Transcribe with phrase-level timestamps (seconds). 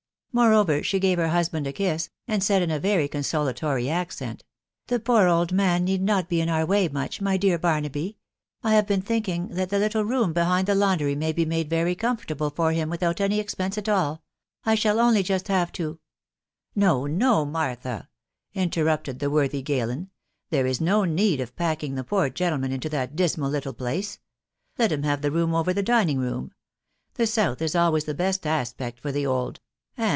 [0.33, 4.39] Moreover, she gave her husband a kiss, and' said in a very' consolatory aeceort>"
[4.87, 8.15] The poop old man need not be in oar wiry moon; ray dear Bejtnaby;....
[8.63, 12.49] I have been' thinking' thai' the little' ream behind1 the laundry maybe made very comfortable.*
[12.49, 14.23] for• hint without' any^exp<ense 'af all';
[14.63, 15.95] I shall' only just have to*.
[16.33, 18.07] •.*'" No, no, Martha/*
[18.53, 20.11] interrupted the worthy 'Galen,
[20.49, 24.13] <4 there 1a1 no* need of packing the poor gentleman into that" dismal little place.
[24.77, 26.53] ••.Let him have' the room over the dining room;
[27.15, 29.59] the south ie always the best aspect for the* old; and?